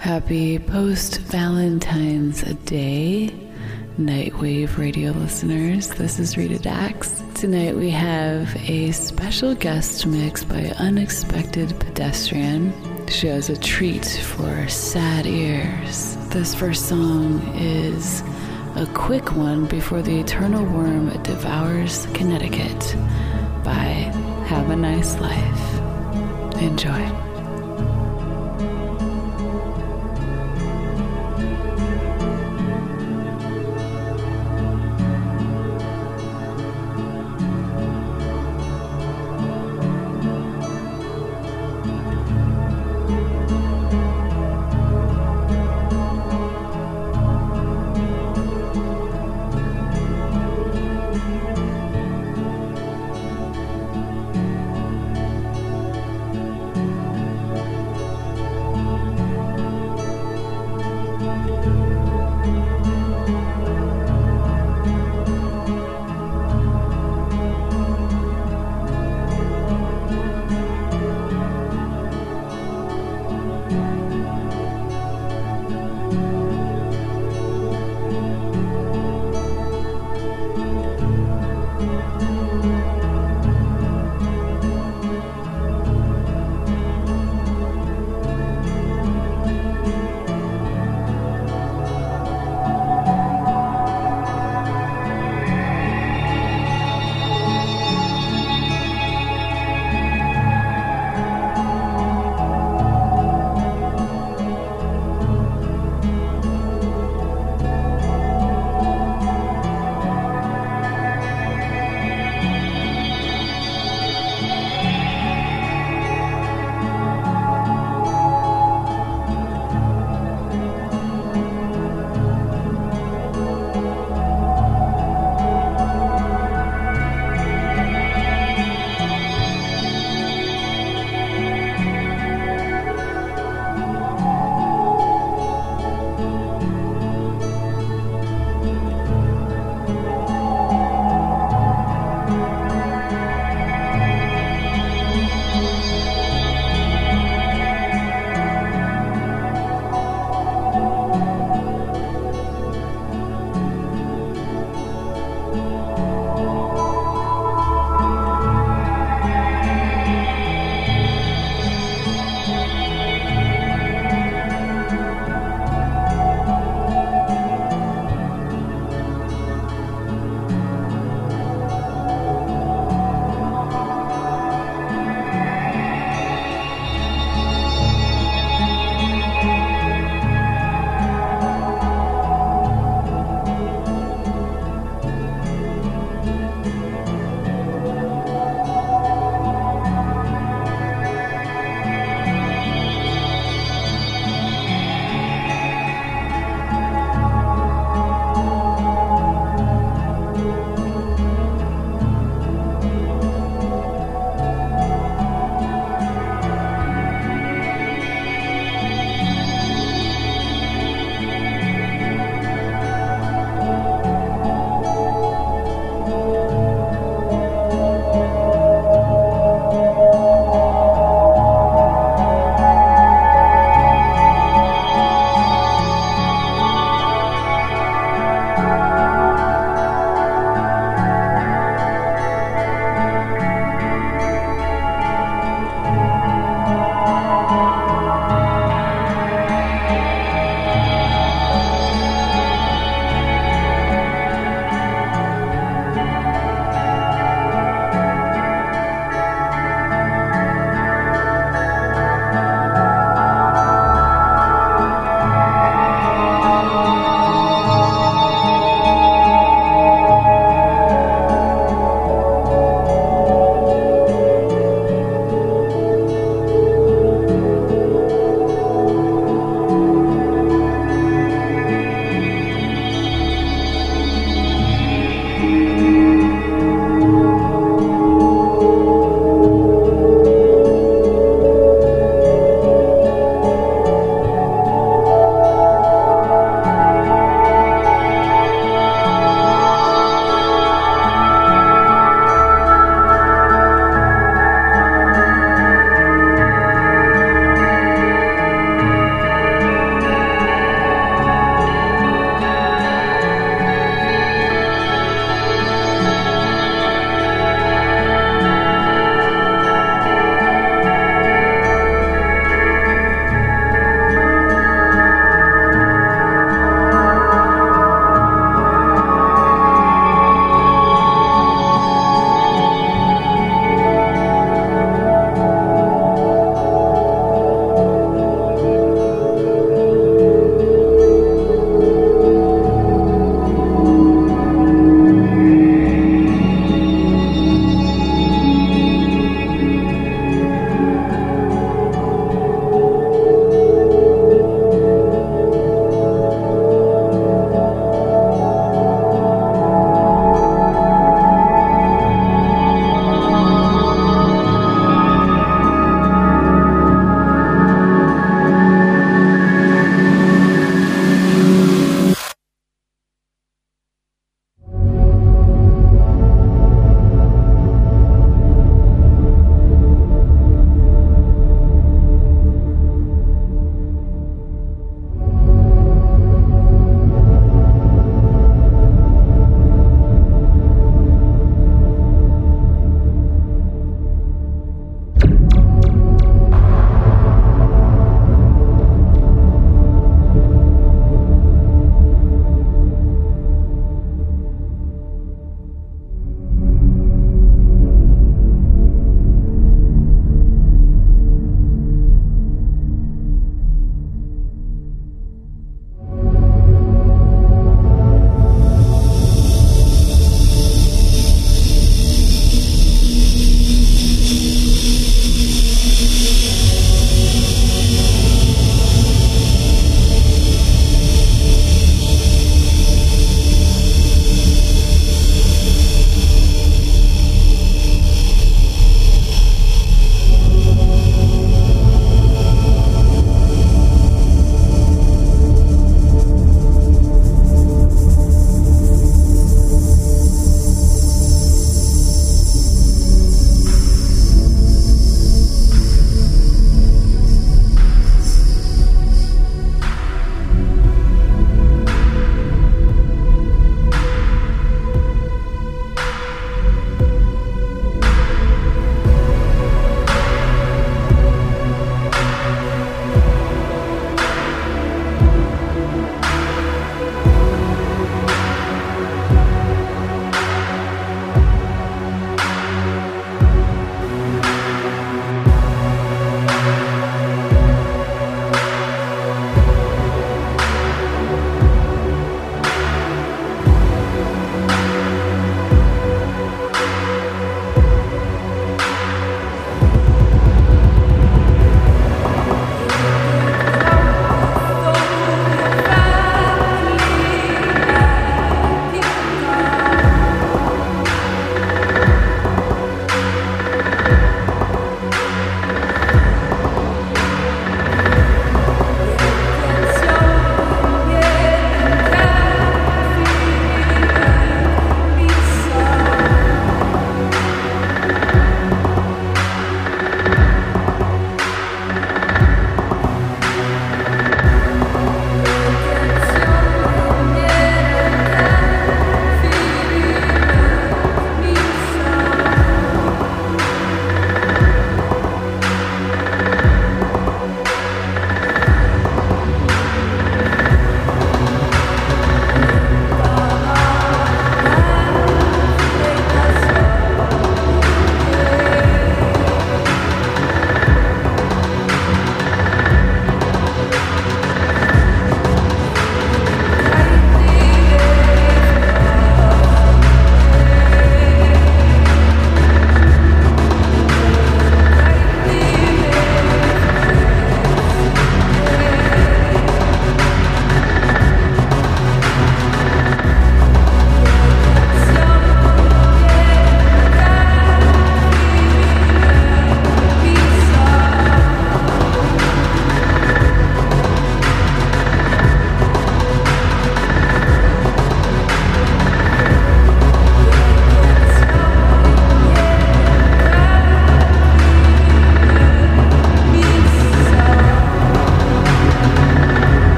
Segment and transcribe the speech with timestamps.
[0.00, 3.28] Happy post Valentine's Day,
[3.98, 5.90] Nightwave radio listeners.
[5.90, 7.22] This is Rita Dax.
[7.34, 12.72] Tonight we have a special guest mix by Unexpected Pedestrian.
[13.08, 16.16] She has a treat for sad ears.
[16.30, 18.22] This first song is
[18.76, 22.96] a quick one before the eternal worm devours Connecticut
[23.62, 24.10] by
[24.46, 26.62] Have a Nice Life.
[26.62, 27.29] Enjoy.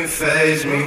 [0.00, 0.79] Can phase me.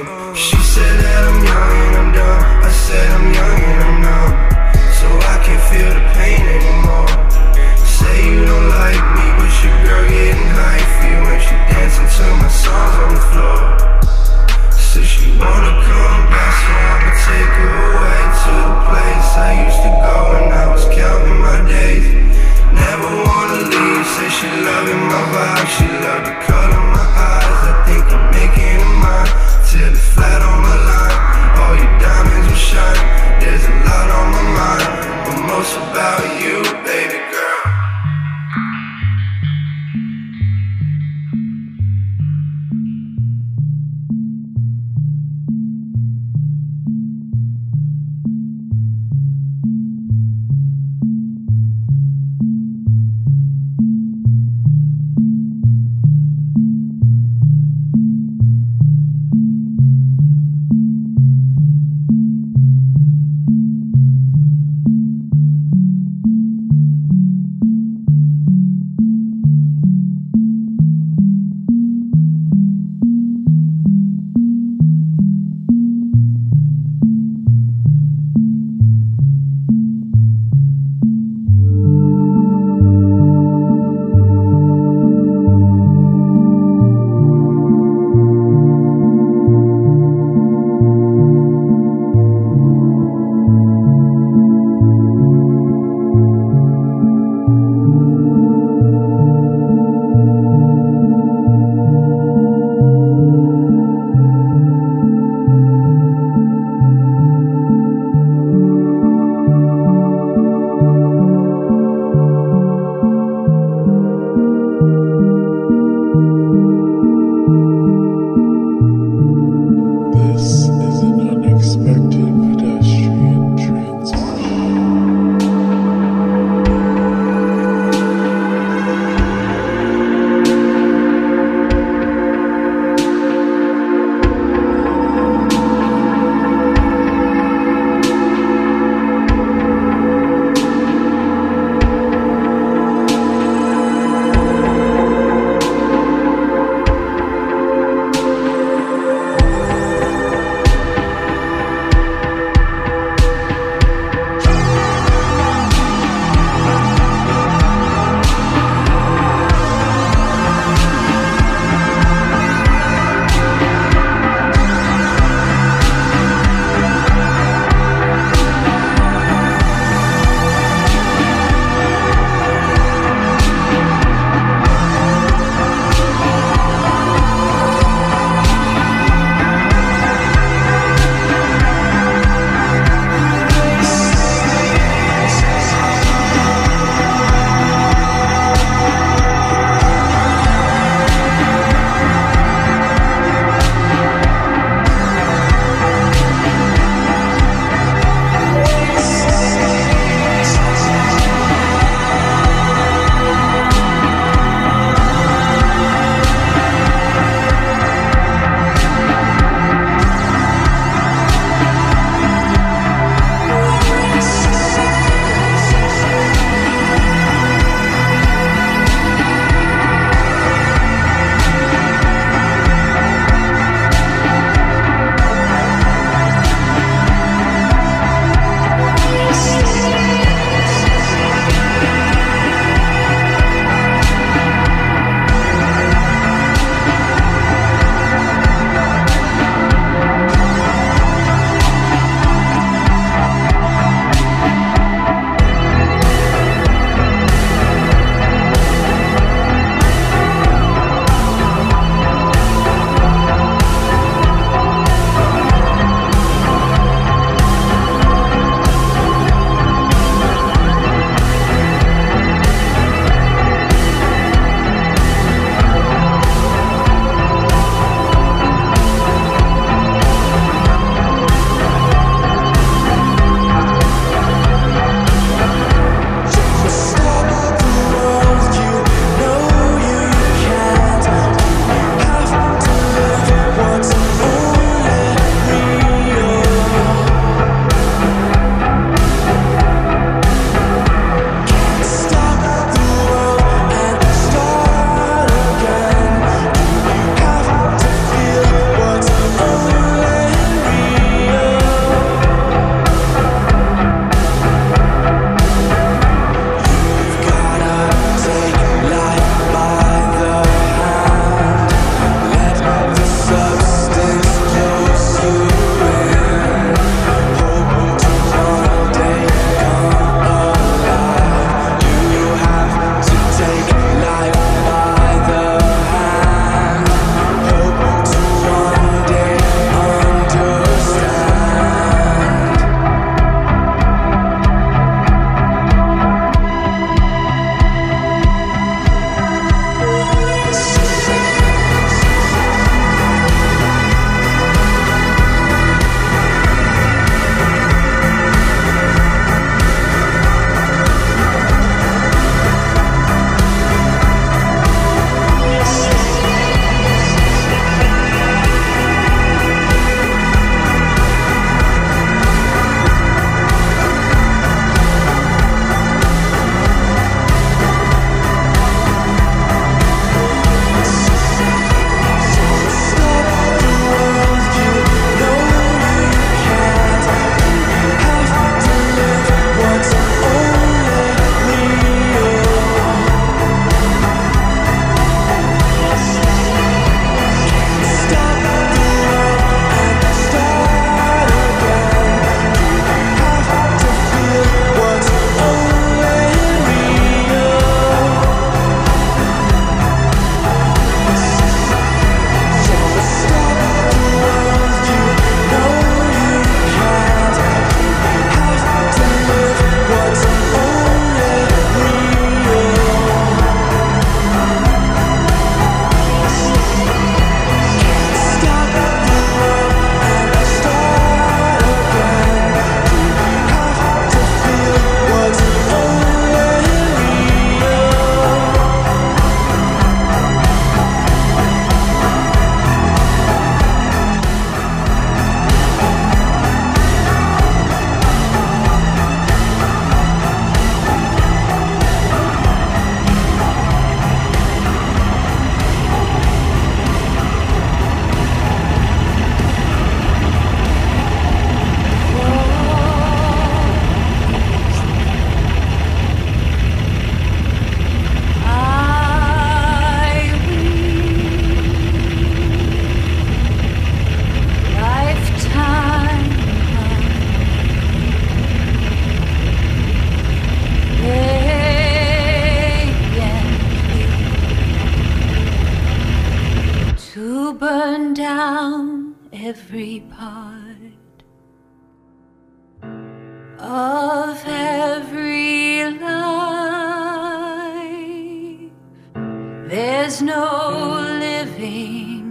[489.66, 492.23] There's no living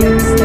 [0.00, 0.39] dreams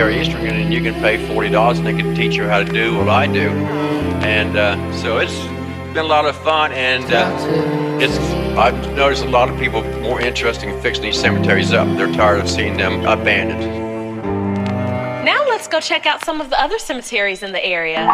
[0.00, 2.96] military Eastern and you can pay $40 and they can teach you how to do
[2.96, 3.50] what I do.
[4.24, 5.38] And uh, so it's
[5.92, 8.16] been a lot of fun, and uh, it's
[8.56, 11.86] I've noticed a lot of people more interested in fixing these cemeteries up.
[11.98, 13.60] They're tired of seeing them abandoned.
[15.24, 18.06] Now let's go check out some of the other cemeteries in the area.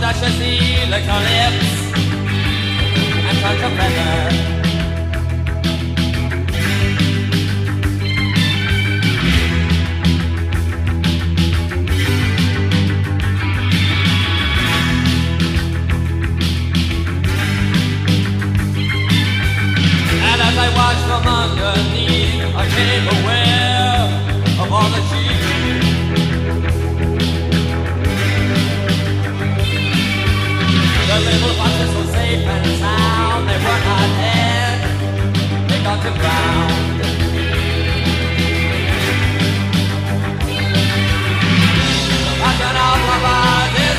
[0.00, 1.70] kanske silen kan lips
[3.28, 4.32] and Men kanske pengar
[20.28, 24.02] And as I watched from underneath I came aware
[24.62, 25.45] of all the cheap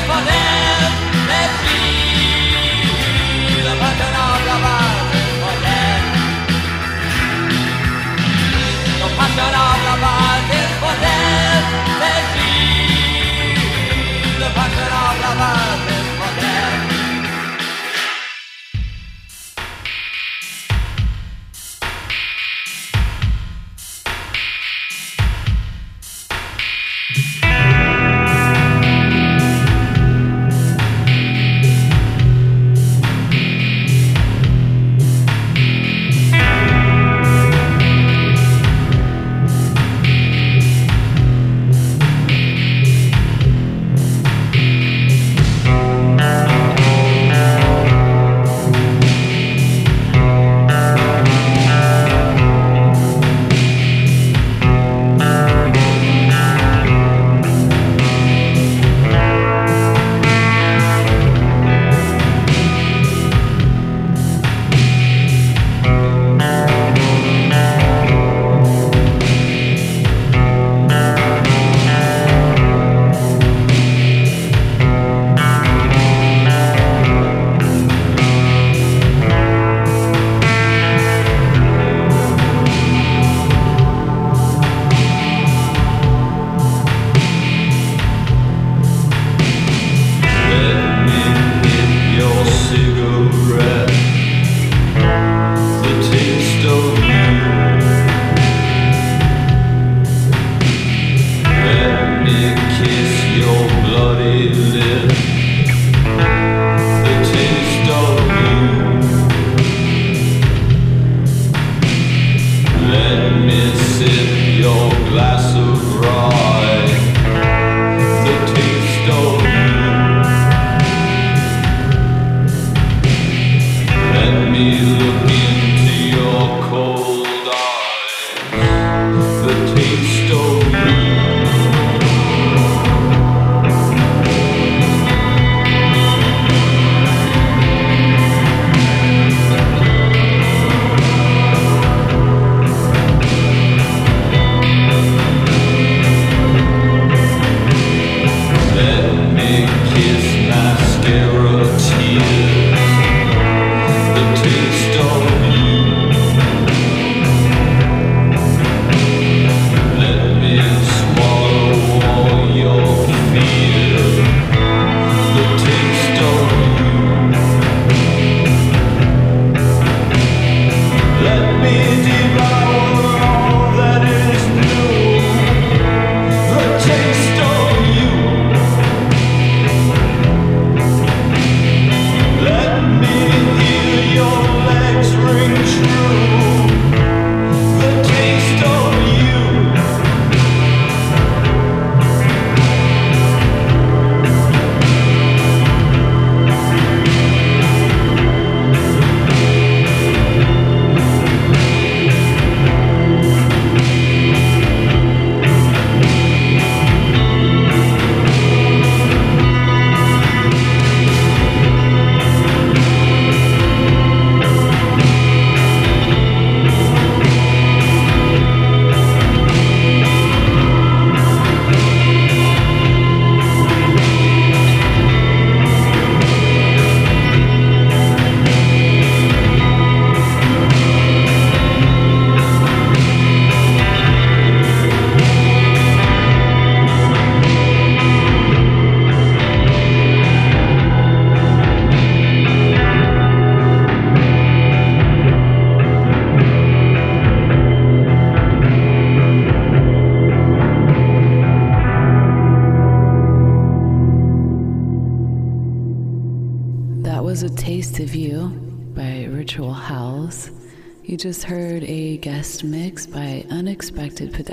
[0.08, 0.37] But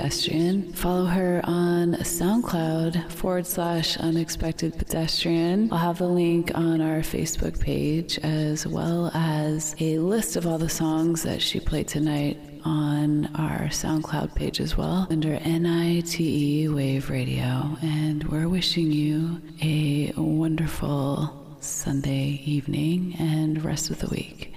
[0.06, 0.72] Pedestrian.
[0.72, 5.68] Follow her on SoundCloud forward slash Unexpected Pedestrian.
[5.72, 10.58] I'll have the link on our Facebook page as well as a list of all
[10.58, 17.10] the songs that she played tonight on our SoundCloud page as well under NITE Wave
[17.10, 17.76] Radio.
[17.82, 24.54] And we're wishing you a wonderful Sunday evening and rest of the week.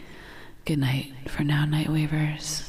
[0.66, 2.69] Good night for now, Night Wavers.